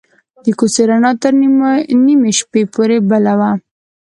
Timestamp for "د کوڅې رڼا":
0.43-1.11